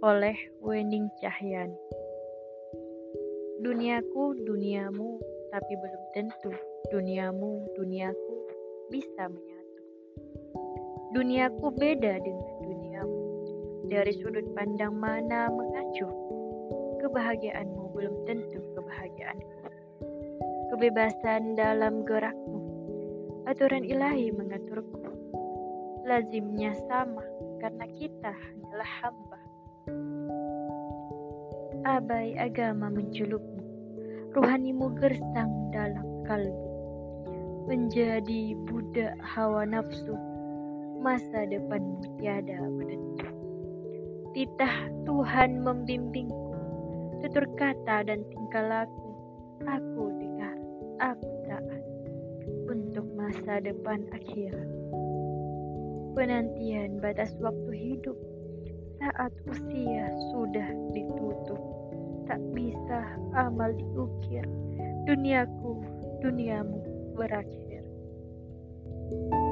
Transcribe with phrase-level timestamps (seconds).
[0.00, 0.32] oleh
[0.64, 1.76] Wening Cahyani.
[3.60, 5.20] Duniaku, duniamu,
[5.52, 6.52] tapi belum tentu
[6.88, 8.34] duniamu, duniaku
[8.88, 9.80] bisa menyatu.
[11.12, 13.20] Duniaku beda dengan duniamu.
[13.92, 16.08] Dari sudut pandang mana mengacu?
[17.04, 19.56] Kebahagiaanmu belum tentu kebahagiaanku.
[20.72, 22.60] Kebebasan dalam gerakmu.
[23.44, 25.12] Aturan ilahi mengaturku.
[26.08, 27.24] Lazimnya sama
[27.60, 29.38] karena kita hanyalah hamba.
[31.84, 33.60] Abai agama mencelupmu,
[34.32, 36.68] ruhanimu gersang dalam kalbu,
[37.68, 40.16] menjadi budak hawa nafsu,
[41.04, 43.28] masa depanmu tiada menentu.
[44.32, 46.56] Titah Tuhan membimbingku,
[47.20, 49.10] tutur kata dan tingkah laku,
[49.68, 50.56] aku dengar,
[51.02, 51.82] aku taat,
[52.70, 54.79] untuk masa depan akhirat
[56.14, 58.16] penantian batas waktu hidup
[59.00, 61.60] saat usia sudah ditutup.
[62.28, 64.46] Tak bisa amal diukir,
[65.08, 65.82] duniaku,
[66.22, 66.78] duniamu
[67.18, 67.82] berakhir.
[69.10, 69.49] thank you